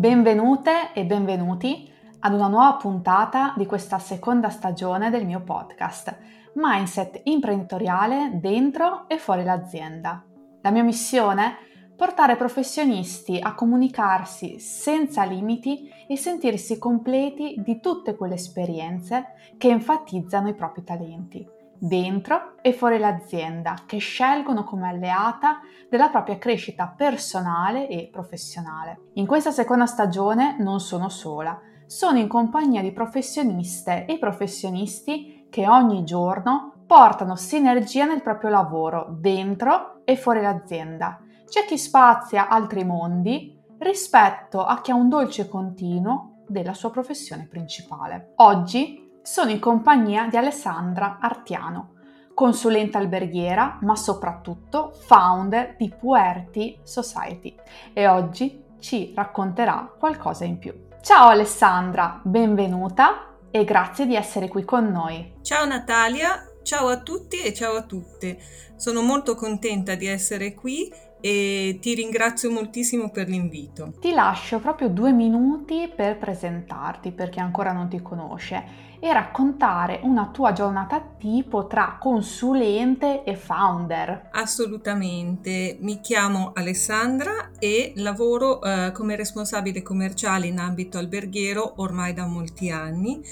Benvenute 0.00 0.94
e 0.94 1.04
benvenuti 1.04 1.92
ad 2.20 2.32
una 2.32 2.48
nuova 2.48 2.72
puntata 2.76 3.52
di 3.54 3.66
questa 3.66 3.98
seconda 3.98 4.48
stagione 4.48 5.10
del 5.10 5.26
mio 5.26 5.42
podcast 5.42 6.16
Mindset 6.54 7.20
imprenditoriale 7.24 8.30
dentro 8.40 9.06
e 9.08 9.18
fuori 9.18 9.44
l'azienda. 9.44 10.24
La 10.62 10.70
mia 10.70 10.82
missione 10.82 11.44
è 11.44 11.54
portare 11.94 12.36
professionisti 12.36 13.38
a 13.42 13.52
comunicarsi 13.52 14.58
senza 14.58 15.24
limiti 15.24 15.90
e 16.08 16.16
sentirsi 16.16 16.78
completi 16.78 17.56
di 17.58 17.78
tutte 17.78 18.16
quelle 18.16 18.36
esperienze 18.36 19.34
che 19.58 19.68
enfatizzano 19.68 20.48
i 20.48 20.54
propri 20.54 20.82
talenti, 20.82 21.46
dentro 21.80 22.56
e 22.60 22.72
fuori 22.72 22.98
l'azienda, 22.98 23.74
che 23.86 23.98
scelgono 23.98 24.64
come 24.64 24.88
alleata 24.88 25.60
della 25.88 26.08
propria 26.08 26.38
crescita 26.38 26.92
personale 26.94 27.88
e 27.88 28.08
professionale. 28.12 29.08
In 29.14 29.26
questa 29.26 29.50
seconda 29.50 29.86
stagione 29.86 30.56
non 30.58 30.78
sono 30.80 31.08
sola, 31.08 31.58
sono 31.86 32.18
in 32.18 32.28
compagnia 32.28 32.82
di 32.82 32.92
professioniste 32.92 34.04
e 34.04 34.18
professionisti 34.18 35.46
che 35.50 35.66
ogni 35.66 36.04
giorno 36.04 36.74
portano 36.86 37.34
sinergia 37.34 38.04
nel 38.04 38.22
proprio 38.22 38.50
lavoro, 38.50 39.06
dentro 39.10 40.02
e 40.04 40.16
fuori 40.16 40.42
l'azienda 40.42 41.20
c'è 41.50 41.64
chi 41.64 41.76
spazia 41.76 42.48
altri 42.48 42.84
mondi 42.84 43.58
rispetto 43.78 44.64
a 44.64 44.80
chi 44.80 44.92
ha 44.92 44.94
un 44.94 45.08
dolce 45.08 45.48
continuo 45.48 46.44
della 46.46 46.74
sua 46.74 46.90
professione 46.90 47.48
principale. 47.48 48.34
Oggi 48.36 49.09
sono 49.22 49.50
in 49.50 49.58
compagnia 49.58 50.28
di 50.28 50.36
Alessandra 50.36 51.18
Artiano, 51.20 51.94
consulente 52.34 52.96
alberghiera, 52.96 53.78
ma 53.82 53.94
soprattutto 53.94 54.92
founder 55.06 55.74
di 55.76 55.92
Puerti 55.96 56.78
Society 56.82 57.54
e 57.92 58.06
oggi 58.06 58.62
ci 58.78 59.12
racconterà 59.14 59.94
qualcosa 59.98 60.44
in 60.44 60.58
più. 60.58 60.72
Ciao 61.02 61.28
Alessandra, 61.28 62.20
benvenuta 62.22 63.36
e 63.50 63.64
grazie 63.64 64.06
di 64.06 64.14
essere 64.14 64.48
qui 64.48 64.64
con 64.64 64.90
noi. 64.90 65.34
Ciao 65.42 65.66
Natalia, 65.66 66.46
ciao 66.62 66.88
a 66.88 67.00
tutti 67.00 67.42
e 67.42 67.52
ciao 67.52 67.76
a 67.76 67.82
tutte. 67.82 68.38
Sono 68.76 69.02
molto 69.02 69.34
contenta 69.34 69.94
di 69.94 70.06
essere 70.06 70.54
qui 70.54 70.90
e 71.20 71.78
ti 71.82 71.94
ringrazio 71.94 72.50
moltissimo 72.50 73.10
per 73.10 73.28
l'invito. 73.28 73.92
Ti 74.00 74.12
lascio 74.12 74.58
proprio 74.58 74.88
due 74.88 75.12
minuti 75.12 75.92
per 75.94 76.16
presentarti 76.16 77.12
per 77.12 77.28
chi 77.28 77.40
ancora 77.40 77.72
non 77.72 77.88
ti 77.88 78.00
conosce 78.00 78.88
e 79.00 79.12
raccontare 79.12 80.00
una 80.02 80.28
tua 80.28 80.52
giornata 80.52 81.00
tipo 81.18 81.66
tra 81.66 81.96
consulente 81.98 83.24
e 83.24 83.34
founder. 83.34 84.28
Assolutamente, 84.32 85.78
mi 85.80 86.00
chiamo 86.00 86.52
Alessandra 86.54 87.50
e 87.58 87.94
lavoro 87.96 88.60
eh, 88.62 88.92
come 88.92 89.16
responsabile 89.16 89.82
commerciale 89.82 90.46
in 90.46 90.58
ambito 90.58 90.98
alberghiero 90.98 91.74
ormai 91.76 92.12
da 92.12 92.26
molti 92.26 92.70
anni. 92.70 93.22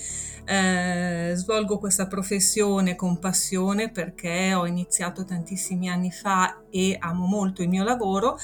Eh, 0.44 1.32
svolgo 1.34 1.78
questa 1.78 2.06
professione 2.06 2.96
con 2.96 3.18
passione 3.18 3.90
perché 3.90 4.54
ho 4.54 4.66
iniziato 4.66 5.26
tantissimi 5.26 5.90
anni 5.90 6.10
fa 6.10 6.62
e 6.70 6.96
amo 6.98 7.26
molto 7.26 7.60
il 7.60 7.68
mio 7.68 7.84
lavoro, 7.84 8.38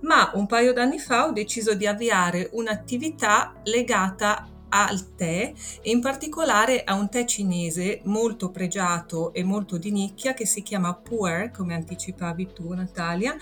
ma 0.00 0.30
un 0.34 0.46
paio 0.46 0.72
d'anni 0.72 0.98
fa 0.98 1.26
ho 1.26 1.32
deciso 1.32 1.74
di 1.74 1.86
avviare 1.86 2.48
un'attività 2.52 3.52
legata 3.64 4.48
al 4.74 5.14
tè 5.14 5.52
e 5.82 5.90
in 5.90 6.00
particolare 6.00 6.82
a 6.82 6.94
un 6.94 7.08
tè 7.08 7.24
cinese 7.24 8.00
molto 8.04 8.50
pregiato 8.50 9.32
e 9.32 9.44
molto 9.44 9.78
di 9.78 9.92
nicchia 9.92 10.34
che 10.34 10.46
si 10.46 10.62
chiama 10.62 10.94
Puer, 10.94 11.52
come 11.52 11.74
anticipavi 11.74 12.52
tu 12.52 12.72
Natalia, 12.72 13.36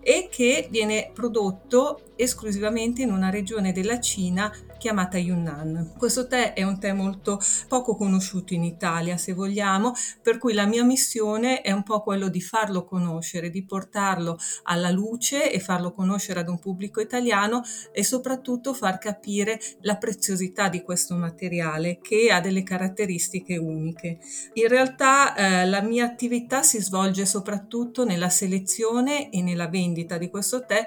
e 0.00 0.28
che 0.30 0.68
viene 0.70 1.10
prodotto 1.12 2.00
esclusivamente 2.16 3.02
in 3.02 3.12
una 3.12 3.28
regione 3.28 3.72
della 3.72 4.00
Cina 4.00 4.52
chiamata 4.78 5.18
Yunnan. 5.18 5.92
Questo 5.98 6.26
tè 6.26 6.54
è 6.54 6.62
un 6.62 6.78
tè 6.78 6.92
molto 6.92 7.38
poco 7.68 7.96
conosciuto 7.96 8.54
in 8.54 8.64
Italia, 8.64 9.18
se 9.18 9.34
vogliamo, 9.34 9.92
per 10.22 10.38
cui 10.38 10.54
la 10.54 10.64
mia 10.64 10.84
missione 10.84 11.60
è 11.60 11.72
un 11.72 11.82
po' 11.82 12.02
quello 12.02 12.28
di 12.28 12.40
farlo 12.40 12.84
conoscere, 12.84 13.50
di 13.50 13.64
portarlo 13.64 14.38
alla 14.62 14.90
luce 14.90 15.52
e 15.52 15.60
farlo 15.60 15.92
conoscere 15.92 16.40
ad 16.40 16.48
un 16.48 16.58
pubblico 16.58 17.00
italiano 17.00 17.62
e 17.92 18.02
soprattutto 18.02 18.72
far 18.72 18.98
capire 18.98 19.60
la 19.80 19.96
preziosità 19.96 20.68
di 20.68 20.82
questo 20.82 21.14
materiale 21.16 21.98
che 22.00 22.30
ha 22.30 22.40
delle 22.40 22.62
caratteristiche 22.62 23.56
uniche. 23.56 24.18
In 24.54 24.68
realtà 24.68 25.34
eh, 25.34 25.66
la 25.66 25.82
mia 25.82 26.04
attività 26.04 26.62
si 26.62 26.80
svolge 26.80 27.26
soprattutto 27.26 28.04
nella 28.04 28.28
selezione 28.28 29.30
e 29.30 29.42
nella 29.42 29.68
vendita 29.68 30.16
di 30.16 30.30
questo 30.30 30.64
tè 30.64 30.86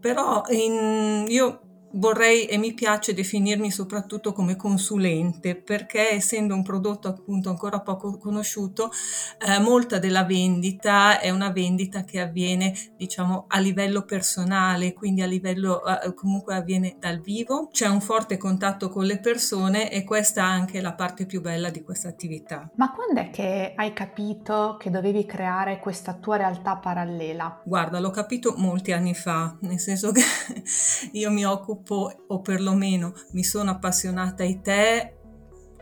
però 0.00 0.42
in, 0.50 1.24
io 1.28 1.67
vorrei 1.92 2.46
e 2.46 2.58
mi 2.58 2.74
piace 2.74 3.14
definirmi 3.14 3.70
soprattutto 3.70 4.32
come 4.32 4.56
consulente 4.56 5.56
perché 5.56 6.10
essendo 6.10 6.54
un 6.54 6.62
prodotto 6.62 7.08
appunto 7.08 7.48
ancora 7.48 7.80
poco 7.80 8.18
conosciuto 8.18 8.90
eh, 9.38 9.58
molta 9.58 9.98
della 9.98 10.24
vendita 10.24 11.20
è 11.20 11.30
una 11.30 11.50
vendita 11.50 12.04
che 12.04 12.20
avviene 12.20 12.74
diciamo 12.96 13.44
a 13.48 13.58
livello 13.58 14.02
personale 14.02 14.92
quindi 14.92 15.22
a 15.22 15.26
livello 15.26 15.84
eh, 15.84 16.14
comunque 16.14 16.54
avviene 16.54 16.96
dal 16.98 17.20
vivo. 17.20 17.68
C'è 17.70 17.86
un 17.86 18.00
forte 18.00 18.36
contatto 18.36 18.88
con 18.88 19.04
le 19.04 19.18
persone 19.18 19.90
e 19.90 20.04
questa 20.04 20.42
è 20.42 20.44
anche 20.44 20.80
la 20.80 20.92
parte 20.92 21.26
più 21.26 21.40
bella 21.40 21.70
di 21.70 21.82
questa 21.82 22.08
attività. 22.08 22.70
Ma 22.74 22.92
quando 22.92 23.20
è 23.20 23.30
che 23.30 23.72
hai 23.74 23.92
capito 23.92 24.76
che 24.78 24.90
dovevi 24.90 25.24
creare 25.24 25.78
questa 25.78 26.14
tua 26.14 26.36
realtà 26.36 26.76
parallela? 26.76 27.60
Guarda 27.64 27.98
l'ho 27.98 28.10
capito 28.10 28.54
molti 28.56 28.92
anni 28.92 29.14
fa 29.14 29.56
nel 29.60 29.78
senso 29.78 30.12
che 30.12 30.22
io 31.12 31.30
mi 31.30 31.44
occupo 31.44 31.77
sviluppo 31.78 32.24
o 32.26 32.40
perlomeno 32.40 33.14
mi 33.32 33.44
sono 33.44 33.70
appassionata 33.70 34.42
ai 34.42 34.60
tè 34.60 35.14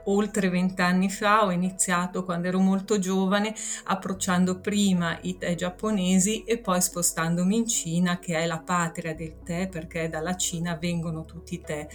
oltre 0.08 0.48
vent'anni 0.50 1.10
fa, 1.10 1.44
ho 1.44 1.50
iniziato 1.50 2.22
quando 2.22 2.46
ero 2.46 2.60
molto 2.60 3.00
giovane 3.00 3.52
approcciando 3.86 4.60
prima 4.60 5.18
i 5.22 5.36
tè 5.36 5.56
giapponesi 5.56 6.44
e 6.44 6.58
poi 6.58 6.80
spostandomi 6.80 7.56
in 7.56 7.66
Cina 7.66 8.20
che 8.20 8.36
è 8.36 8.46
la 8.46 8.60
patria 8.60 9.16
del 9.16 9.42
tè 9.42 9.68
perché 9.68 10.08
dalla 10.08 10.36
Cina 10.36 10.76
vengono 10.76 11.24
tutti 11.24 11.54
i 11.54 11.60
tè. 11.60 11.88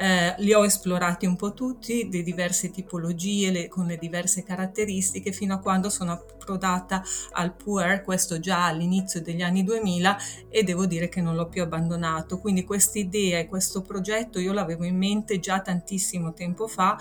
Eh, 0.00 0.34
li 0.38 0.54
ho 0.54 0.64
esplorati 0.64 1.26
un 1.26 1.36
po' 1.36 1.52
tutti, 1.52 2.08
le 2.10 2.22
diverse 2.22 2.70
tipologie, 2.70 3.50
le, 3.50 3.68
con 3.68 3.84
le 3.84 3.98
diverse 3.98 4.42
caratteristiche, 4.42 5.30
fino 5.30 5.52
a 5.52 5.58
quando 5.58 5.90
sono 5.90 6.12
approdata 6.12 7.02
al 7.32 7.54
puer, 7.54 8.02
questo 8.02 8.40
già 8.40 8.64
all'inizio 8.64 9.20
degli 9.20 9.42
anni 9.42 9.62
2000, 9.62 10.16
e 10.48 10.62
devo 10.62 10.86
dire 10.86 11.10
che 11.10 11.20
non 11.20 11.34
l'ho 11.34 11.48
più 11.48 11.60
abbandonato. 11.60 12.38
Quindi 12.38 12.64
questa 12.64 12.98
idea 12.98 13.40
e 13.40 13.46
questo 13.46 13.82
progetto 13.82 14.38
io 14.38 14.54
l'avevo 14.54 14.84
in 14.84 14.96
mente 14.96 15.38
già 15.38 15.60
tantissimo 15.60 16.32
tempo 16.32 16.66
fa, 16.66 16.96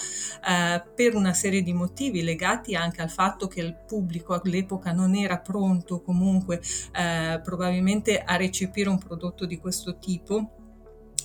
eh, 0.46 0.84
per 0.94 1.16
una 1.16 1.34
serie 1.34 1.62
di 1.62 1.72
motivi 1.72 2.22
legati 2.22 2.76
anche 2.76 3.02
al 3.02 3.10
fatto 3.10 3.48
che 3.48 3.62
il 3.62 3.78
pubblico 3.88 4.34
all'epoca 4.34 4.92
non 4.92 5.16
era 5.16 5.38
pronto 5.38 6.02
comunque 6.02 6.62
eh, 6.94 7.40
probabilmente 7.42 8.20
a 8.20 8.36
recepire 8.36 8.90
un 8.90 8.98
prodotto 8.98 9.46
di 9.46 9.58
questo 9.58 9.98
tipo 10.00 10.59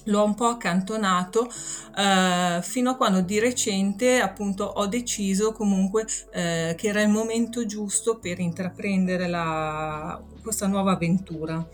l'ho 0.05 0.25
un 0.25 0.35
po' 0.35 0.47
accantonato 0.47 1.49
eh, 1.97 2.61
fino 2.63 2.91
a 2.91 2.97
quando 2.97 3.21
di 3.21 3.39
recente 3.39 4.21
appunto 4.21 4.65
ho 4.65 4.87
deciso 4.87 5.53
comunque 5.53 6.07
eh, 6.33 6.75
che 6.77 6.89
era 6.89 7.03
il 7.03 7.09
momento 7.09 7.67
giusto 7.67 8.19
per 8.19 8.39
intraprendere 8.39 9.27
la, 9.29 10.21
questa 10.45 10.67
nuova 10.67 10.93
avventura. 10.93 11.67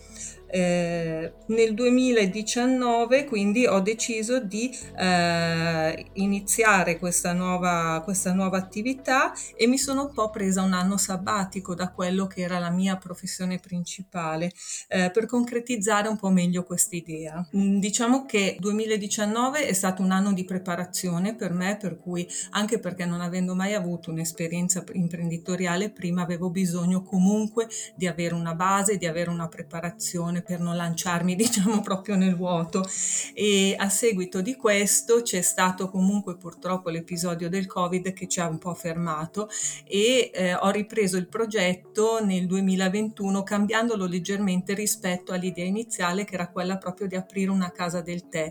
Eh, 0.53 1.33
nel 1.47 1.75
2019 1.75 3.25
quindi 3.25 3.67
ho 3.67 3.79
deciso 3.79 4.41
di 4.41 4.77
eh, 4.99 6.07
iniziare 6.15 6.99
questa 6.99 7.33
nuova, 7.33 8.01
questa 8.03 8.33
nuova 8.33 8.59
attività 8.59 9.33
e 9.55 9.69
mi 9.69 9.79
sono 9.79 10.07
un 10.07 10.13
po' 10.13 10.29
presa 10.31 10.63
un 10.63 10.73
anno 10.73 10.97
sabbatico 10.97 11.77
da 11.77 11.93
quello 11.93 12.27
che 12.27 12.41
era 12.41 12.59
la 12.59 12.71
mia 12.71 12.97
professione 12.97 13.61
principale 13.61 14.51
eh, 14.89 15.11
per 15.13 15.27
concretizzare 15.27 16.09
un 16.09 16.17
po' 16.17 16.31
meglio 16.31 16.65
questa 16.65 16.97
idea. 16.97 17.47
Mm, 17.57 17.79
diciamo 17.79 18.27
che 18.27 18.57
2019 18.59 19.67
è 19.67 19.73
stato 19.73 20.03
un 20.03 20.11
anno 20.11 20.33
di 20.33 20.45
preparazione 20.45 21.37
per 21.37 21.53
me, 21.53 21.77
per 21.77 21.97
cui 21.97 22.27
anche 22.51 22.81
perché 22.81 23.07
non 23.07 23.21
avendo 23.21 23.55
mai 23.55 23.75
avuto 23.75 24.11
un'esperienza 24.11 24.83
imprenditoriale 24.95 25.91
prima 25.91 26.23
avevo 26.23 26.51
bisogno 26.51 27.03
comunque 27.03 27.69
di 27.95 28.09
avere 28.09 28.35
una 28.35 28.55
base, 28.61 28.99
di 28.99 29.07
avere 29.07 29.31
una 29.31 29.49
preparazione 29.49 30.43
per 30.43 30.61
non 30.61 30.77
lanciarmi 30.77 31.35
diciamo 31.35 31.81
proprio 31.81 32.17
nel 32.17 32.37
vuoto 32.37 32.87
e 33.33 33.75
a 33.75 33.89
seguito 33.89 34.43
di 34.43 34.55
questo 34.55 35.23
c'è 35.23 35.41
stato 35.41 35.89
comunque 35.89 36.37
purtroppo 36.37 36.91
l'episodio 36.91 37.49
del 37.49 37.67
covid 37.67 38.13
che 38.13 38.29
ci 38.29 38.39
ha 38.39 38.47
un 38.47 38.59
po' 38.59 38.75
fermato 38.75 39.49
e 39.87 40.31
eh, 40.35 40.55
ho 40.55 40.69
ripreso 40.69 41.17
il 41.17 41.27
progetto 41.27 42.23
nel 42.23 42.47
2021 42.47 43.43
cambiandolo 43.43 44.05
leggermente 44.05 44.75
rispetto 44.75 45.33
all'idea 45.33 45.65
iniziale 45.65 46.25
che 46.25 46.35
era 46.35 46.51
quella 46.51 46.77
proprio 46.77 47.07
di 47.07 47.17
aprire 47.17 47.51
una 47.51 47.73
casa 47.73 48.03
del 48.03 48.29
tè. 48.29 48.51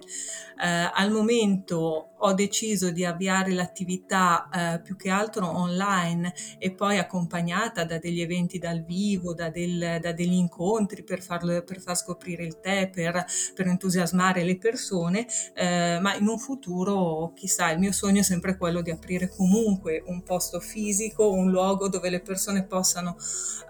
Eh, 0.62 0.90
al 0.92 1.12
momento 1.12 2.10
ho 2.18 2.34
deciso 2.34 2.90
di 2.92 3.06
avviare 3.06 3.54
l'attività 3.54 4.50
eh, 4.50 4.82
più 4.82 4.96
che 4.96 5.10
altro 5.10 5.48
online 5.48 6.34
e 6.58 6.72
poi 6.72 6.98
accompagnata 6.98 7.86
da 7.86 7.98
degli 8.00 8.22
eventi 8.22 8.58
dal 8.58 8.84
vivo, 8.84 9.34
da, 9.34 9.50
del, 9.50 9.99
da 10.00 10.12
degli 10.12 10.34
incontri 10.34 11.04
per, 11.04 11.22
farlo, 11.22 11.62
per 11.64 11.80
far 11.80 11.96
scoprire 11.96 12.44
il 12.44 12.60
tè, 12.60 12.90
per, 12.90 13.26
per 13.54 13.68
entusiasmare 13.68 14.44
le 14.44 14.58
persone, 14.58 15.28
eh, 15.54 16.00
ma 16.02 16.16
in 16.16 16.28
un 16.28 16.40
futuro, 16.40 17.32
chissà, 17.36 17.72
il 17.72 17.80
mio 17.80 17.92
sogno 17.92 18.20
è 18.20 18.24
sempre 18.24 18.58
quello 18.58 18.82
di 18.82 18.92
aprire 18.92 19.30
comunque 19.30 20.04
un 20.06 20.24
posto 20.24 20.60
fisico, 20.60 21.32
un 21.32 21.50
luogo 21.50 21.90
dove 21.90 22.10
le 22.10 22.22
persone 22.22 22.64
possano 22.64 23.16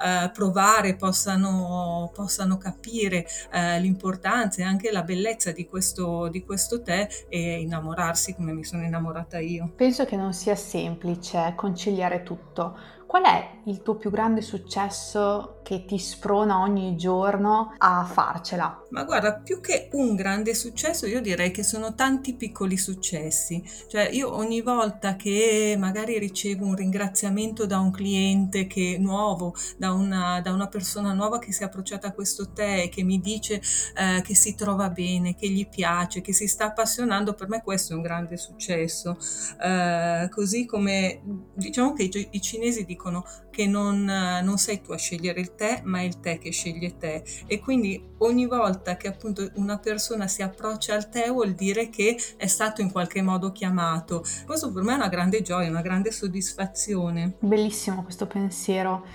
eh, 0.04 0.30
provare, 0.32 0.96
possano, 0.96 2.12
possano 2.14 2.58
capire 2.58 3.26
eh, 3.52 3.80
l'importanza 3.80 4.62
e 4.62 4.66
anche 4.66 4.92
la 4.92 5.04
bellezza 5.04 5.52
di 5.52 5.68
questo, 5.68 6.28
di 6.30 6.44
questo 6.44 6.82
tè 6.82 7.08
e 7.28 7.62
innamorarsi 7.62 8.36
come 8.36 8.54
mi 8.54 8.64
sono 8.64 8.84
innamorata 8.84 9.40
io. 9.40 9.72
Penso 9.76 10.06
che 10.06 10.16
non 10.16 10.34
sia 10.34 10.56
semplice 10.56 11.54
conciliare 11.56 12.24
tutto 12.24 12.98
Qual 13.10 13.24
è 13.24 13.62
il 13.64 13.82
tuo 13.82 13.96
più 13.96 14.12
grande 14.12 14.42
successo 14.42 15.62
che 15.64 15.84
ti 15.84 15.98
sprona 15.98 16.60
ogni 16.60 16.96
giorno 16.96 17.74
a 17.80 18.04
farcela? 18.04 18.84
Ma 18.90 19.04
guarda, 19.04 19.36
più 19.36 19.62
che 19.62 19.90
un 19.94 20.16
grande 20.16 20.54
successo, 20.56 21.06
io 21.06 21.22
direi 21.22 21.52
che 21.52 21.64
sono 21.64 21.94
tanti 21.94 22.34
piccoli 22.34 22.78
successi. 22.78 23.64
Cioè, 23.88 24.10
io 24.12 24.34
ogni 24.34 24.62
volta 24.62 25.16
che 25.16 25.76
magari 25.78 26.18
ricevo 26.18 26.66
un 26.66 26.76
ringraziamento 26.76 27.66
da 27.66 27.80
un 27.80 27.92
cliente 27.92 28.66
che 28.68 28.98
nuovo, 29.00 29.54
da 29.78 29.94
una, 29.94 30.42
da 30.42 30.52
una 30.52 30.68
persona 30.68 31.14
nuova 31.14 31.40
che 31.40 31.52
si 31.52 31.62
è 31.62 31.66
approcciata 31.66 32.08
a 32.08 32.14
questo 32.14 32.52
tè 32.52 32.84
e 32.84 32.90
che 32.90 33.04
mi 33.04 33.20
dice 33.20 33.62
eh, 33.96 34.22
che 34.24 34.36
si 34.36 34.56
trova 34.56 34.90
bene, 34.90 35.36
che 35.36 35.50
gli 35.50 35.68
piace, 35.68 36.22
che 36.22 36.34
si 36.34 36.48
sta 36.48 36.66
appassionando, 36.66 37.34
per 37.34 37.48
me 37.48 37.62
questo 37.62 37.94
è 37.94 37.96
un 37.96 38.02
grande 38.02 38.38
successo. 38.38 39.18
Eh, 39.62 40.30
così 40.32 40.66
come 40.66 41.22
diciamo 41.54 41.94
che 41.94 42.04
i, 42.04 42.28
i 42.32 42.42
cinesi 42.42 42.86
dicono 42.86 43.24
che 43.52 43.68
non, 43.68 44.04
non, 44.06 44.58
sei 44.58 44.82
tu 44.82 44.94
a 44.94 44.98
scegliere 44.98 45.42
il 45.42 45.56
tè, 45.56 45.82
ma 45.84 46.00
è 46.00 46.04
il 46.04 46.20
tè 46.20 46.38
che 46.38 46.52
sceglie 46.52 46.98
te. 46.98 47.24
E 47.46 47.60
quindi 47.60 48.02
ogni 48.20 48.46
volta 48.46 48.79
che 48.98 49.08
appunto 49.08 49.50
una 49.56 49.78
persona 49.78 50.28
si 50.28 50.42
approccia 50.42 50.96
al 50.96 51.10
tè 51.10 51.30
vuol 51.30 51.54
dire 51.54 51.90
che 51.90 52.18
è 52.38 52.48
stato 52.48 52.82
in 52.82 52.92
qualche 52.92 53.22
modo 53.22 53.52
chiamato. 53.52 54.24
Questo 54.46 54.72
per 54.72 54.84
me 54.84 54.94
è 54.94 54.96
una 54.96 55.10
grande 55.10 55.42
gioia, 55.42 55.70
una 55.70 55.82
grande 55.82 56.12
soddisfazione. 56.12 57.34
Bellissimo 57.40 58.04
questo 58.04 58.26
pensiero. 58.26 59.06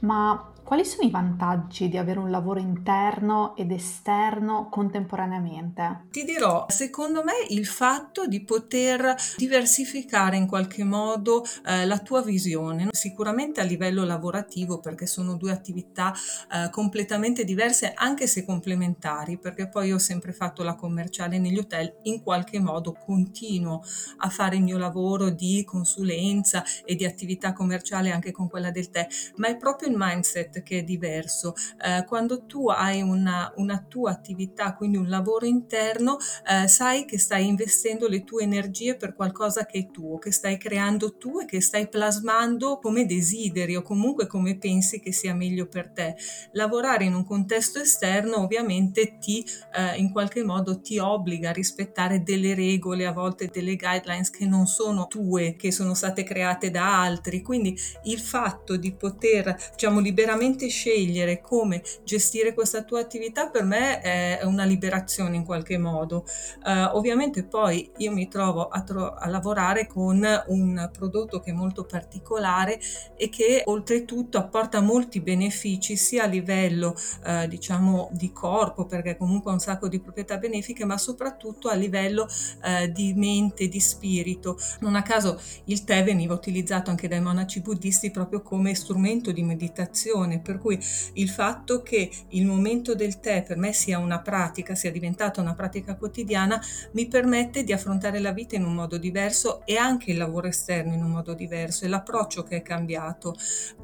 Ma 0.00 0.51
quali 0.72 0.86
sono 0.86 1.06
i 1.06 1.10
vantaggi 1.10 1.90
di 1.90 1.98
avere 1.98 2.18
un 2.18 2.30
lavoro 2.30 2.58
interno 2.58 3.54
ed 3.56 3.70
esterno 3.72 4.70
contemporaneamente? 4.70 6.04
Ti 6.10 6.24
dirò, 6.24 6.64
secondo 6.70 7.22
me 7.22 7.32
il 7.50 7.66
fatto 7.66 8.26
di 8.26 8.42
poter 8.42 9.14
diversificare 9.36 10.38
in 10.38 10.46
qualche 10.46 10.82
modo 10.82 11.44
eh, 11.66 11.84
la 11.84 11.98
tua 11.98 12.22
visione, 12.22 12.88
sicuramente 12.92 13.60
a 13.60 13.64
livello 13.64 14.02
lavorativo 14.04 14.80
perché 14.80 15.04
sono 15.04 15.34
due 15.34 15.52
attività 15.52 16.14
eh, 16.50 16.70
completamente 16.70 17.44
diverse 17.44 17.92
anche 17.94 18.26
se 18.26 18.42
complementari, 18.42 19.36
perché 19.36 19.68
poi 19.68 19.92
ho 19.92 19.98
sempre 19.98 20.32
fatto 20.32 20.62
la 20.62 20.74
commerciale 20.74 21.38
negli 21.38 21.58
hotel, 21.58 21.96
in 22.04 22.22
qualche 22.22 22.58
modo 22.60 22.94
continuo 22.94 23.82
a 24.16 24.30
fare 24.30 24.56
il 24.56 24.62
mio 24.62 24.78
lavoro 24.78 25.28
di 25.28 25.64
consulenza 25.66 26.64
e 26.86 26.94
di 26.94 27.04
attività 27.04 27.52
commerciale 27.52 28.10
anche 28.10 28.32
con 28.32 28.48
quella 28.48 28.70
del 28.70 28.88
tè, 28.88 29.06
ma 29.36 29.48
è 29.48 29.56
proprio 29.58 29.90
il 29.90 29.96
mindset 29.98 30.60
che 30.62 30.78
è 30.78 30.82
diverso. 30.82 31.54
Eh, 31.84 32.04
quando 32.06 32.44
tu 32.44 32.68
hai 32.68 33.02
una, 33.02 33.52
una, 33.56 33.84
tua 33.88 34.10
attività, 34.10 34.74
quindi 34.74 34.96
un 34.96 35.08
lavoro 35.08 35.46
interno, 35.46 36.18
eh, 36.46 36.68
sai 36.68 37.04
che 37.04 37.18
stai 37.18 37.46
investendo 37.46 38.08
le 38.08 38.24
tue 38.24 38.42
energie 38.42 38.96
per 38.96 39.14
qualcosa 39.14 39.66
che 39.66 39.78
è 39.78 39.90
tuo, 39.90 40.18
che 40.18 40.32
stai 40.32 40.58
creando 40.58 41.16
tu 41.16 41.40
e 41.40 41.44
che 41.46 41.60
stai 41.60 41.88
plasmando 41.88 42.78
come 42.78 43.06
desideri 43.06 43.76
o 43.76 43.82
comunque 43.82 44.26
come 44.26 44.56
pensi 44.56 45.00
che 45.00 45.12
sia 45.12 45.34
meglio 45.34 45.66
per 45.66 45.90
te. 45.90 46.16
Lavorare 46.52 47.04
in 47.04 47.14
un 47.14 47.24
contesto 47.24 47.80
esterno 47.80 48.36
ovviamente 48.36 49.18
ti 49.18 49.44
eh, 49.74 49.96
in 49.96 50.10
qualche 50.12 50.44
modo 50.44 50.80
ti 50.80 50.98
obbliga 50.98 51.50
a 51.50 51.52
rispettare 51.52 52.22
delle 52.22 52.54
regole, 52.54 53.06
a 53.06 53.12
volte 53.12 53.48
delle 53.52 53.76
guidelines 53.76 54.30
che 54.30 54.46
non 54.46 54.66
sono 54.66 55.06
tue, 55.06 55.56
che 55.56 55.72
sono 55.72 55.94
state 55.94 56.24
create 56.24 56.70
da 56.70 57.00
altri. 57.00 57.42
Quindi 57.42 57.76
il 58.04 58.20
fatto 58.20 58.76
di 58.76 58.92
poter 58.92 59.56
diciamo 59.72 60.00
liberamente 60.00 60.51
veramente 60.52 60.68
scegliere 60.68 61.40
come 61.40 61.82
gestire 62.04 62.52
questa 62.52 62.82
tua 62.82 63.00
attività 63.00 63.48
per 63.48 63.64
me 63.64 64.00
è 64.00 64.40
una 64.44 64.64
liberazione 64.64 65.36
in 65.36 65.44
qualche 65.44 65.78
modo. 65.78 66.24
Uh, 66.64 66.96
ovviamente 66.96 67.44
poi 67.44 67.90
io 67.98 68.12
mi 68.12 68.28
trovo 68.28 68.68
a, 68.68 68.82
tro- 68.82 69.14
a, 69.14 69.28
lavorare 69.28 69.86
con 69.86 70.24
un 70.46 70.90
prodotto 70.92 71.40
che 71.40 71.50
è 71.50 71.54
molto 71.54 71.84
particolare 71.84 72.78
e 73.16 73.28
che 73.28 73.62
oltretutto 73.64 74.38
apporta 74.38 74.80
molti 74.80 75.20
benefici 75.20 75.96
sia 75.96 76.24
a 76.24 76.26
livello 76.26 76.94
uh, 77.24 77.46
diciamo 77.46 78.10
di 78.12 78.32
corpo 78.32 78.84
perché 78.84 79.16
comunque 79.16 79.50
ha 79.50 79.54
un 79.54 79.60
sacco 79.60 79.88
di 79.88 80.00
proprietà 80.00 80.36
benefiche 80.36 80.84
ma 80.84 80.98
soprattutto 80.98 81.68
a 81.68 81.74
livello 81.74 82.24
uh, 82.24 82.90
di 82.90 83.14
mente, 83.14 83.68
di 83.68 83.80
spirito. 83.80 84.58
Non 84.80 84.96
a 84.96 85.02
caso 85.02 85.40
il 85.64 85.84
tè 85.84 86.04
veniva 86.04 86.34
utilizzato 86.34 86.90
anche 86.90 87.08
dai 87.08 87.20
monaci 87.20 87.60
buddisti 87.60 88.10
proprio 88.10 88.42
come 88.42 88.74
strumento 88.74 89.32
di 89.32 89.42
meditazione 89.42 90.31
per 90.40 90.58
cui 90.58 90.78
il 91.14 91.28
fatto 91.28 91.82
che 91.82 92.10
il 92.28 92.46
momento 92.46 92.94
del 92.94 93.20
tè 93.20 93.42
per 93.42 93.56
me 93.56 93.72
sia 93.72 93.98
una 93.98 94.20
pratica, 94.20 94.74
sia 94.74 94.90
diventata 94.90 95.40
una 95.40 95.54
pratica 95.54 95.96
quotidiana, 95.96 96.60
mi 96.92 97.06
permette 97.06 97.64
di 97.64 97.72
affrontare 97.72 98.18
la 98.18 98.32
vita 98.32 98.56
in 98.56 98.64
un 98.64 98.74
modo 98.74 98.98
diverso 98.98 99.64
e 99.64 99.76
anche 99.76 100.10
il 100.10 100.16
lavoro 100.16 100.46
esterno 100.46 100.94
in 100.94 101.02
un 101.02 101.10
modo 101.10 101.34
diverso, 101.34 101.84
è 101.84 101.88
l'approccio 101.88 102.42
che 102.42 102.56
è 102.56 102.62
cambiato. 102.62 103.34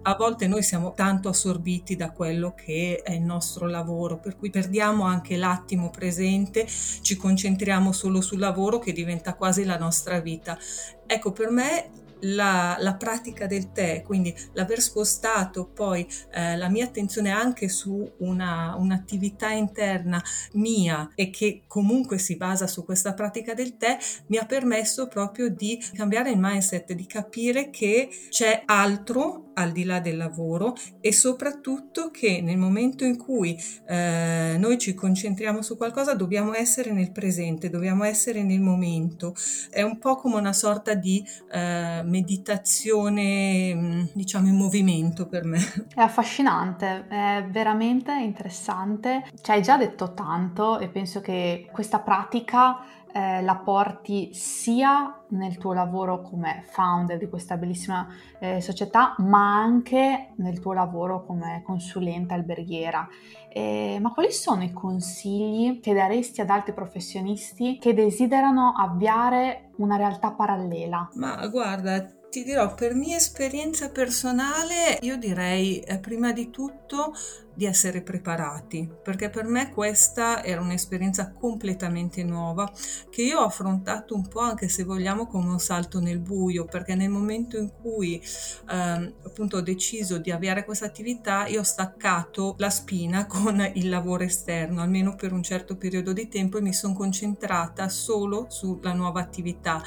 A 0.03 0.15
volte 0.15 0.47
noi 0.47 0.63
siamo 0.63 0.95
tanto 0.95 1.29
assorbiti 1.29 1.97
da 1.97 2.11
quello 2.11 2.55
che 2.55 3.03
è 3.05 3.13
il 3.13 3.23
nostro 3.23 3.67
lavoro, 3.67 4.19
per 4.19 4.37
cui 4.37 4.51
perdiamo 4.51 5.05
anche 5.05 5.37
l'attimo 5.37 5.91
presente, 5.91 6.67
ci 6.67 7.17
concentriamo 7.17 7.93
solo 7.93 8.21
sul 8.21 8.39
lavoro 8.39 8.79
che 8.79 8.93
diventa 8.93 9.35
quasi 9.35 9.65
la 9.65 9.79
nostra 9.79 10.21
vita. 10.21 10.59
Ecco, 11.07 11.33
per 11.33 11.51
me 11.51 11.91
la, 12.21 12.77
la, 12.81 12.95
pratica 12.95 13.47
del 13.47 13.73
tè, 13.73 14.03
quindi 14.03 14.35
l'aver 14.53 14.81
spostato 14.81 15.67
poi 15.67 16.07
eh, 16.33 16.57
la 16.57 16.69
mia 16.69 16.85
attenzione 16.85 17.31
anche 17.31 17.69
su 17.69 18.11
una, 18.19 18.75
un'attività 18.77 19.51
interna 19.51 20.23
mia 20.53 21.11
e 21.15 21.31
che 21.31 21.63
comunque 21.67 22.19
si 22.19 22.37
basa 22.37 22.67
su 22.67 22.85
questa 22.85 23.15
pratica 23.15 23.55
del 23.55 23.77
tè, 23.77 23.99
mi 24.27 24.37
ha 24.37 24.47
permesso 24.47 25.09
proprio 25.09 25.49
di 25.49 25.83
cambiare 25.95 26.31
il 26.31 26.39
mindset, 26.39 26.93
di 26.93 27.07
capire 27.07 27.71
che 27.71 28.09
c'è 28.29 28.63
altro 28.67 29.49
al 29.59 29.73
di 29.73 29.85
là 29.85 29.99
del 29.99 30.17
lavoro 30.17 30.75
e 31.01 31.13
soprattutto 31.13 32.11
che 32.11 32.41
nel 32.41 32.57
momento 32.57 33.05
in 33.05 33.19
cui 33.19 33.61
eh, 33.87 34.57
noi 34.57 34.79
ci 34.79 34.95
concentriamo 34.95 35.63
su 35.63 35.77
qualcosa 35.77 36.15
dobbiamo 36.15 36.55
essere 36.55 36.93
nel 36.93 37.11
presente, 37.11 37.69
dobbiamo 37.69 38.05
essere 38.05 38.43
nel 38.43 38.61
momento. 38.61 39.35
È 39.69 39.83
un 39.83 39.99
po' 39.99 40.15
come 40.17 40.37
una 40.37 40.53
sorta 40.53 40.95
di 40.95 41.25
eh, 41.51 42.03
meditazione, 42.09 43.75
mm, 43.75 44.05
diciamo, 44.13 44.49
in 44.49 44.57
movimento 44.57 45.27
per 45.29 45.45
me. 45.45 45.59
È 45.95 46.01
affascinante, 46.01 47.07
è 47.09 47.45
veramente 47.49 48.13
interessante. 48.13 49.25
Ci 49.41 49.51
hai 49.51 49.63
già 49.63 49.77
detto 49.77 50.15
tanto 50.15 50.79
e 50.79 50.89
penso 50.89 51.21
che 51.21 51.69
questa 51.73 52.01
pratica 52.01 52.79
eh, 53.19 53.43
la 53.43 53.57
porti 53.57 54.33
sia 54.33 55.25
nel 55.31 55.59
tuo 55.59 55.73
lavoro 55.73 56.23
come 56.23 56.63
founder 56.69 57.19
di 57.19 57.29
questa 57.29 57.57
bellissima 57.57 58.07
eh, 58.39 58.61
società, 58.61 59.17
ma 59.19 59.57
anche 59.61 60.35
nel 60.37 60.61
tuo 60.61 60.73
lavoro 60.73 61.25
come 61.25 61.63
consulente 61.65 62.35
alberghiera. 62.35 63.09
Eh, 63.49 63.99
ma 64.01 64.13
quali 64.13 64.31
sono 64.31 64.63
i 64.63 64.73
consigli 64.73 65.81
che 65.81 65.95
daresti 65.95 66.43
ad 66.43 66.51
altri 66.51 66.73
professionisti 66.73 67.79
che 67.81 67.93
desiderano 67.93 68.75
avviare 68.77 69.71
una 69.79 69.97
realtà 69.97 70.31
parallela? 70.31 71.09
Ma 71.15 71.45
guarda, 71.49 72.07
ti 72.31 72.45
dirò, 72.45 72.75
per 72.75 72.95
mia 72.95 73.17
esperienza 73.17 73.89
personale, 73.89 74.99
io 75.01 75.17
direi 75.17 75.81
eh, 75.81 75.99
prima 75.99 76.33
di 76.33 76.51
tutto 76.51 77.15
di 77.59 77.65
essere 77.65 78.03
preparati, 78.03 78.89
perché 79.03 79.31
per 79.31 79.45
me 79.45 79.71
questa 79.71 80.45
era 80.45 80.61
un'esperienza 80.61 81.33
completamente 81.33 82.23
nuova 82.23 82.71
che 83.11 83.23
io 83.23 83.41
ho 83.41 83.47
affrontato 83.47 84.15
un 84.15 84.29
po' 84.29 84.39
anche 84.39 84.69
se 84.69 84.85
vogliamo 84.85 85.27
come 85.27 85.49
un 85.49 85.59
salto 85.59 85.99
nel 85.99 86.21
buio, 86.21 86.67
perché 86.67 86.95
nel 86.95 87.09
momento 87.09 87.57
in 87.57 87.73
cui 87.73 88.23
ehm, 88.71 89.15
appunto 89.25 89.57
ho 89.57 89.61
deciso 89.61 90.19
di 90.19 90.31
avviare 90.31 90.65
questa 90.65 90.87
attività, 90.87 91.49
io 91.49 91.61
ho 91.61 91.65
staccato 91.65 92.55
la 92.59 92.71
spina 92.71 93.27
con 93.27 93.69
il 93.75 93.89
lavoro 93.89 94.23
esterno, 94.23 94.81
almeno 94.81 95.17
per 95.17 95.33
un 95.33 95.43
certo 95.43 95.77
periodo 95.77 96.13
di 96.13 96.29
tempo 96.29 96.59
e 96.59 96.63
mi 96.63 96.73
sono 96.73 96.95
concentrata 96.95 97.89
solo 97.89 98.47
sulla 98.51 98.93
nuova 98.93 99.21
attività. 99.21 99.83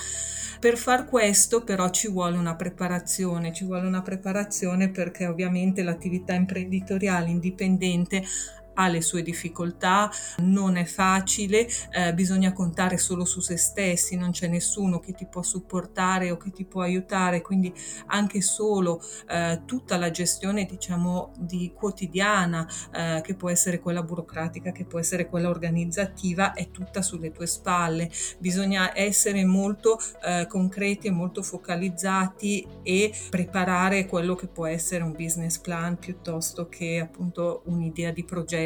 Per 0.60 0.78
far 0.78 1.06
questo 1.06 1.64
però 1.64 1.90
ci 1.90 2.10
vuole 2.10 2.31
una 2.38 2.56
preparazione, 2.56 3.54
ci 3.54 3.66
vuole 3.66 3.88
una 3.88 4.02
preparazione 4.02 4.90
perché 4.90 5.28
ovviamente 5.28 5.84
l'attività 5.84 6.34
imprenditoriale 6.34 7.30
indipendente 7.30 8.24
ha 8.76 8.88
le 8.88 9.02
sue 9.02 9.22
difficoltà, 9.22 10.10
non 10.40 10.78
è 10.78 10.86
facile, 10.86 11.68
eh, 11.92 12.14
bisogna 12.14 12.54
contare 12.54 12.98
solo 12.98 13.26
su 13.26 13.40
se 13.40 13.58
stessi, 13.58 14.16
non 14.16 14.32
c'è 14.32 14.48
nessuno 14.48 15.00
che 15.00 15.14
ti 15.14 15.26
può 15.26 15.42
supportare 15.42 16.32
o 16.32 16.38
che 16.38 16.52
ti 16.52 16.66
può 16.66 16.82
aiutare, 16.82 17.42
quindi 17.42 17.74
anche 18.08 18.42
solo 18.42 19.02
eh, 19.30 19.62
tutta 19.66 19.98
la 19.98 20.12
gestione 20.12 20.66
diciamo 20.66 21.32
di 21.38 21.72
quotidiana 21.76 22.68
eh, 22.94 23.22
che 23.24 23.36
può 23.36 23.50
essere 23.50 23.80
quella 23.80 24.04
burocratica, 24.04 24.72
che 24.72 24.86
può 24.86 25.00
essere 25.00 25.28
quella 25.28 25.50
organizzativa 25.50 26.54
è 26.54 26.72
tutta 26.72 27.02
sulle 27.02 27.32
tue 27.32 27.48
spalle. 27.48 28.10
Bisogna 28.40 28.98
essere 28.98 29.46
molto 29.46 30.00
eh, 30.24 30.48
concreti 30.48 31.08
e 31.08 31.12
molto 31.12 31.42
focalizzati 31.42 32.66
e 32.84 33.14
preparare 33.30 34.06
quello 34.06 34.36
che 34.36 34.48
può 34.48 34.66
essere 34.66 35.04
un 35.04 35.12
business 35.12 35.58
plan 35.58 35.98
piuttosto 35.98 36.68
che 36.68 37.00
appunto 37.00 37.62
un'idea 37.66 38.12
di 38.12 38.24
progetto, 38.24 38.61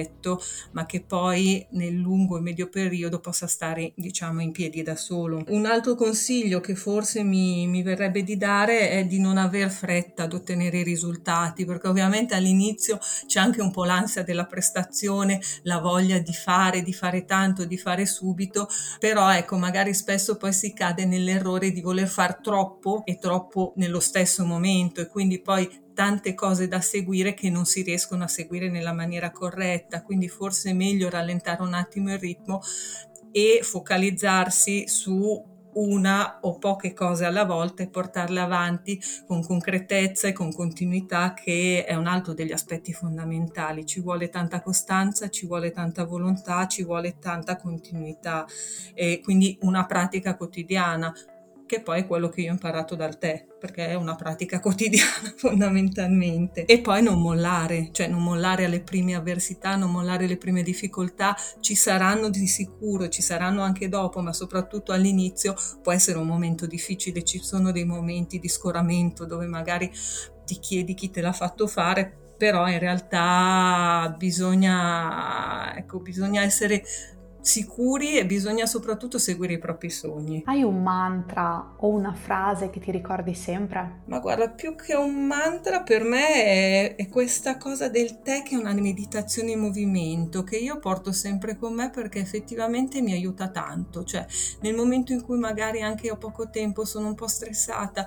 ma 0.72 0.86
che 0.86 1.02
poi 1.02 1.66
nel 1.72 1.94
lungo 1.94 2.38
e 2.38 2.42
medio 2.42 2.68
periodo 2.70 3.20
possa 3.20 3.48
stare 3.48 3.94
diciamo 3.96 4.42
in 4.42 4.52
piedi 4.52 4.84
da 4.84 4.96
solo. 4.96 5.44
Un 5.48 5.66
altro 5.66 5.96
consiglio 5.96 6.60
che 6.60 6.76
forse 6.76 7.24
mi, 7.24 7.68
mi 7.68 7.82
verrebbe 7.82 8.24
di 8.24 8.38
dare 8.38 8.90
è 8.90 9.06
di 9.06 9.20
non 9.20 9.38
aver 9.38 9.70
fretta 9.70 10.24
ad 10.24 10.34
ottenere 10.34 10.80
i 10.80 10.84
risultati, 10.84 11.66
perché 11.66 11.88
ovviamente 11.88 12.36
all'inizio 12.36 13.00
c'è 13.26 13.40
anche 13.40 13.62
un 13.62 13.72
po' 13.72 13.86
l'ansia 13.86 14.24
della 14.24 14.46
prestazione, 14.46 15.42
la 15.64 15.80
voglia 15.80 16.20
di 16.20 16.34
fare, 16.34 16.82
di 16.82 16.94
fare 16.94 17.26
tanto, 17.26 17.66
di 17.66 17.78
fare 17.78 18.06
subito, 18.06 18.68
però 19.00 19.34
ecco, 19.34 19.58
magari 19.58 19.94
spesso 19.94 20.38
poi 20.38 20.54
si 20.54 20.74
cade 20.74 21.06
nell'errore 21.06 21.72
di 21.72 21.82
voler 21.82 22.08
fare 22.08 22.40
troppo 22.42 23.04
e 23.06 23.18
troppo 23.18 23.74
nello 23.78 24.00
stesso 24.00 24.46
momento 24.46 25.02
e 25.02 25.08
quindi 25.08 25.40
poi 25.42 25.84
tante 25.96 26.36
cose 26.36 26.68
da 26.68 26.82
seguire 26.82 27.34
che 27.34 27.50
non 27.50 27.66
si 27.66 27.82
riescono 27.82 28.26
a 28.26 28.28
seguire 28.28 28.70
nella 28.70 28.94
maniera 28.94 29.32
corretta, 29.32 30.04
quindi 30.04 30.28
forse 30.28 30.70
è 30.70 30.74
meglio 30.74 31.10
rallentare 31.10 31.64
un 31.64 31.74
attimo 31.74 32.12
il 32.12 32.20
ritmo 32.20 32.62
e 33.32 33.62
focalizzarsi 33.64 34.88
su 34.88 35.54
una 35.76 36.40
o 36.42 36.58
poche 36.58 36.94
cose 36.94 37.26
alla 37.26 37.44
volta 37.46 37.84
e 37.84 37.90
portarle 37.90 38.40
avanti 38.40 39.02
con 39.26 39.44
concretezza 39.44 40.28
e 40.28 40.34
con 40.34 40.54
continuità 40.54 41.34
che 41.34 41.84
è 41.86 41.96
un 41.96 42.08
altro 42.08 42.34
degli 42.34 42.52
aspetti 42.52 42.94
fondamentali. 42.94 43.86
Ci 43.86 44.00
vuole 44.00 44.30
tanta 44.30 44.62
costanza, 44.62 45.30
ci 45.30 45.46
vuole 45.46 45.72
tanta 45.72 46.06
volontà, 46.06 46.68
ci 46.68 46.84
vuole 46.84 47.18
tanta 47.20 47.58
continuità 47.58 48.46
e 48.94 49.20
quindi 49.24 49.58
una 49.62 49.86
pratica 49.86 50.38
quotidiana 50.38 51.14
che 51.66 51.82
poi 51.82 52.02
è 52.02 52.08
quello 52.08 52.30
che 52.30 52.42
io 52.42 52.50
ho 52.50 52.54
imparato 52.54 52.96
dal 52.96 53.18
tè, 53.18 53.46
perché 53.60 53.88
è 53.88 53.96
una 53.96 54.16
pratica 54.16 54.60
quotidiana 54.62 55.34
fondamentalmente. 55.36 56.66
E 56.66 56.80
poi 56.80 57.02
non 57.02 57.22
mollare, 57.22 57.90
cioè 57.92 58.08
non 58.08 58.24
mollare 58.24 58.66
alle 58.66 58.82
prime 58.82 59.16
avversità, 59.16 59.76
non 59.76 59.92
mollare 59.92 60.26
alle 60.26 60.38
prime 60.38 60.64
difficoltà, 60.64 61.36
ci 61.60 61.76
saranno 61.76 62.30
di 62.30 62.48
sicuro, 62.48 63.10
ci 63.10 63.22
saranno 63.22 63.62
anche 63.62 63.90
dopo, 63.90 64.22
ma 64.22 64.34
soprattutto 64.34 64.92
all'inizio 64.92 65.56
può 65.82 65.92
essere 65.92 66.18
un 66.18 66.28
momento 66.28 66.68
difficile, 66.68 67.24
ci 67.24 67.40
sono 67.40 67.72
dei 67.72 67.86
momenti 67.86 68.40
di 68.40 68.48
scoramento 68.48 69.26
dove 69.26 69.48
magari 69.48 69.92
ti 70.46 70.60
chiedi 70.60 70.94
chi 70.94 71.10
te 71.10 71.22
l'ha 71.22 71.34
fatto 71.34 71.68
fare, 71.68 72.26
però 72.38 72.68
in 72.68 72.80
realtà 72.80 74.14
bisogna, 74.18 75.76
ecco, 75.76 76.00
bisogna 76.00 76.44
essere 76.44 76.84
sicuri 77.46 78.18
e 78.18 78.26
bisogna 78.26 78.66
soprattutto 78.66 79.20
seguire 79.20 79.54
i 79.54 79.60
propri 79.60 79.92
sogni. 79.92 80.42
Hai 80.46 80.64
un 80.64 80.82
mantra 80.82 81.74
o 81.78 81.88
una 81.90 82.14
frase 82.14 82.72
che 82.72 82.80
ti 82.80 82.90
ricordi 82.90 83.36
sempre? 83.36 84.02
Ma 84.06 84.20
guarda, 84.20 84.50
più 84.50 84.76
che 84.76 84.96
un 84.96 85.26
mantra 85.28 85.84
per 85.84 86.04
me 86.04 86.44
è, 86.44 86.96
è 86.96 87.08
questa 87.08 87.58
cosa 87.58 87.88
del 87.88 88.22
tè 88.22 88.42
che 88.42 88.56
è 88.56 88.58
una 88.58 88.74
meditazione 88.74 89.52
in 89.52 89.60
movimento 89.60 90.44
che 90.44 90.58
io 90.58 90.80
porto 90.80 91.12
sempre 91.12 91.56
con 91.56 91.74
me 91.76 91.92
perché 91.92 92.20
effettivamente 92.20 93.02
mi 93.02 93.14
aiuta 93.14 93.50
tanto, 93.50 94.04
cioè 94.04 94.26
nel 94.62 94.74
momento 94.74 95.14
in 95.14 95.22
cui 95.22 95.38
magari 95.38 95.82
anche 95.82 96.10
ho 96.10 96.18
poco 96.18 96.50
tempo, 96.50 96.84
sono 96.84 97.08
un 97.08 97.16
po' 97.16 97.28
stressata 97.28 98.06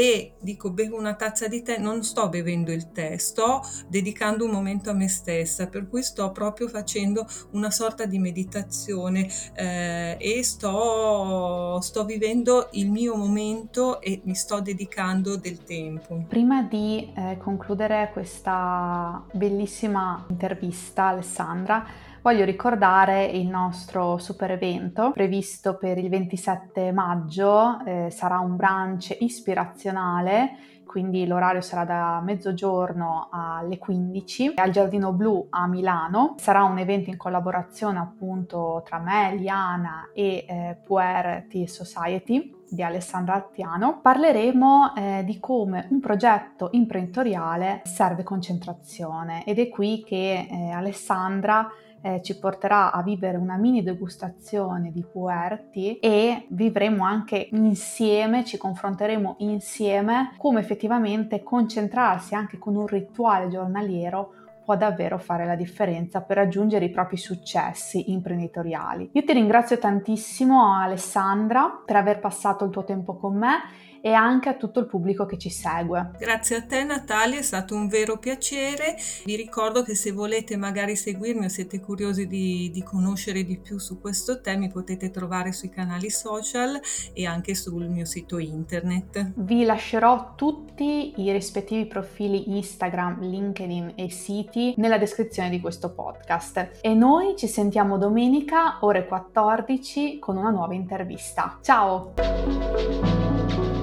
e 0.00 0.32
dico 0.40 0.70
bevo 0.70 0.96
una 0.96 1.12
tazza 1.12 1.46
di 1.46 1.60
tè, 1.60 1.76
non 1.76 2.02
sto 2.02 2.30
bevendo 2.30 2.72
il 2.72 2.90
tè, 2.90 3.18
sto 3.18 3.60
dedicando 3.86 4.46
un 4.46 4.50
momento 4.50 4.88
a 4.88 4.94
me 4.94 5.08
stessa, 5.08 5.66
per 5.66 5.90
cui 5.90 6.02
sto 6.02 6.32
proprio 6.32 6.68
facendo 6.68 7.26
una 7.50 7.70
sorta 7.70 8.06
di 8.06 8.18
meditazione 8.18 9.28
eh, 9.52 10.16
e 10.18 10.42
sto, 10.42 11.78
sto 11.82 12.04
vivendo 12.06 12.68
il 12.72 12.90
mio 12.90 13.14
momento 13.14 14.00
e 14.00 14.22
mi 14.24 14.34
sto 14.34 14.60
dedicando 14.60 15.36
del 15.36 15.64
tempo. 15.64 16.24
Prima 16.26 16.62
di 16.62 17.12
eh, 17.14 17.36
concludere 17.36 18.08
questa 18.14 19.22
bellissima 19.32 20.24
intervista, 20.30 21.08
Alessandra, 21.08 21.84
voglio 22.22 22.44
ricordare 22.44 23.24
il 23.24 23.48
nostro 23.48 24.18
super 24.18 24.50
evento 24.50 25.10
previsto 25.12 25.76
per 25.76 25.98
il 25.98 26.08
27 26.08 26.92
maggio, 26.92 27.80
eh, 27.84 28.08
sarà 28.10 28.38
un 28.38 28.56
brunch 28.56 29.16
ispirazionale 29.20 30.68
quindi 30.90 31.24
l'orario 31.24 31.60
sarà 31.60 31.84
da 31.84 32.20
mezzogiorno 32.20 33.28
alle 33.30 33.78
15 33.78 34.54
al 34.56 34.70
Giardino 34.70 35.12
Blu 35.12 35.46
a 35.48 35.68
Milano. 35.68 36.34
Sarà 36.38 36.64
un 36.64 36.78
evento 36.78 37.10
in 37.10 37.16
collaborazione 37.16 38.00
appunto 38.00 38.82
tra 38.84 38.98
me, 38.98 39.36
Liana 39.36 40.10
e 40.12 40.44
eh, 40.48 40.76
Puer 40.84 41.46
Tea 41.48 41.68
Society 41.68 42.52
di 42.68 42.82
Alessandra 42.82 43.34
Attiano. 43.34 44.00
Parleremo 44.00 44.96
eh, 44.96 45.22
di 45.24 45.38
come 45.38 45.86
un 45.90 46.00
progetto 46.00 46.70
imprenditoriale 46.72 47.82
serve 47.84 48.24
concentrazione 48.24 49.44
ed 49.44 49.60
è 49.60 49.68
qui 49.68 50.02
che 50.04 50.48
eh, 50.50 50.70
Alessandra 50.72 51.70
eh, 52.02 52.20
ci 52.22 52.38
porterà 52.38 52.92
a 52.92 53.02
vivere 53.02 53.36
una 53.36 53.56
mini 53.56 53.82
degustazione 53.82 54.90
di 54.90 55.04
puerti 55.04 55.98
e 55.98 56.46
vivremo 56.48 57.04
anche 57.04 57.48
insieme, 57.52 58.44
ci 58.44 58.56
confronteremo 58.56 59.36
insieme 59.38 60.34
come 60.36 60.60
effettivamente 60.60 61.42
concentrarsi 61.42 62.34
anche 62.34 62.58
con 62.58 62.76
un 62.76 62.86
rituale 62.86 63.48
giornaliero 63.48 64.34
può 64.70 64.76
davvero 64.76 65.18
fare 65.18 65.44
la 65.46 65.56
differenza 65.56 66.20
per 66.20 66.36
raggiungere 66.36 66.84
i 66.84 66.90
propri 66.90 67.16
successi 67.16 68.12
imprenditoriali. 68.12 69.10
Io 69.14 69.24
ti 69.24 69.32
ringrazio 69.32 69.78
tantissimo 69.78 70.76
Alessandra 70.76 71.82
per 71.84 71.96
aver 71.96 72.20
passato 72.20 72.64
il 72.64 72.70
tuo 72.70 72.84
tempo 72.84 73.16
con 73.16 73.36
me 73.36 73.58
e 74.00 74.12
anche 74.12 74.48
a 74.48 74.54
tutto 74.54 74.80
il 74.80 74.86
pubblico 74.86 75.26
che 75.26 75.38
ci 75.38 75.50
segue. 75.50 76.12
Grazie 76.18 76.56
a 76.56 76.62
te 76.62 76.84
Natalia, 76.84 77.38
è 77.38 77.42
stato 77.42 77.74
un 77.74 77.88
vero 77.88 78.18
piacere. 78.18 78.96
Vi 79.24 79.36
ricordo 79.36 79.82
che 79.82 79.94
se 79.94 80.12
volete 80.12 80.56
magari 80.56 80.96
seguirmi 80.96 81.46
o 81.46 81.48
siete 81.48 81.80
curiosi 81.80 82.26
di, 82.26 82.70
di 82.72 82.82
conoscere 82.82 83.44
di 83.44 83.58
più 83.58 83.78
su 83.78 84.00
questo 84.00 84.40
tema, 84.40 84.58
mi 84.60 84.68
potete 84.68 85.10
trovare 85.10 85.52
sui 85.52 85.70
canali 85.70 86.10
social 86.10 86.78
e 87.12 87.24
anche 87.24 87.54
sul 87.54 87.88
mio 87.88 88.04
sito 88.04 88.38
internet. 88.38 89.32
Vi 89.36 89.64
lascerò 89.64 90.34
tutti 90.34 91.14
i 91.16 91.32
rispettivi 91.32 91.86
profili 91.86 92.56
Instagram, 92.56 93.20
LinkedIn 93.20 93.92
e 93.96 94.10
siti 94.10 94.74
nella 94.76 94.98
descrizione 94.98 95.50
di 95.50 95.60
questo 95.60 95.92
podcast. 95.92 96.78
E 96.82 96.94
noi 96.94 97.34
ci 97.36 97.48
sentiamo 97.48 97.98
domenica 97.98 98.78
ore 98.80 99.06
14 99.06 100.18
con 100.18 100.36
una 100.36 100.50
nuova 100.50 100.74
intervista. 100.74 101.58
Ciao! 101.62 102.12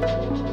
thank 0.08 0.38
you 0.38 0.47